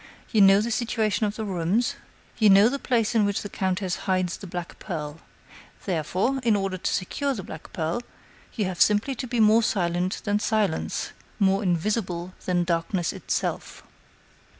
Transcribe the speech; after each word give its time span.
You 0.31 0.41
know 0.41 0.61
the 0.61 0.71
situation 0.71 1.27
of 1.27 1.35
the 1.35 1.45
rooms; 1.45 1.93
you 2.39 2.49
know 2.49 2.69
the 2.69 2.79
place 2.79 3.13
in 3.13 3.23
which 3.23 3.43
the 3.43 3.49
countess 3.49 3.97
hides 4.09 4.35
the 4.35 4.47
black 4.47 4.79
pearl. 4.79 5.19
Therefore, 5.85 6.39
in 6.41 6.55
order 6.55 6.79
to 6.79 6.91
secure 6.91 7.35
the 7.35 7.43
black 7.43 7.71
pearl, 7.71 8.01
you 8.55 8.65
have 8.65 8.81
simply 8.81 9.13
to 9.13 9.27
be 9.27 9.39
more 9.39 9.61
silent 9.61 10.21
than 10.23 10.39
silence, 10.39 11.11
more 11.37 11.61
invisible 11.61 12.33
than 12.47 12.63
darkness 12.63 13.13
itself." 13.13 13.83